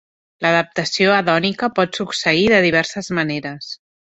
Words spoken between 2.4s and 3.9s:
de diverses maneres.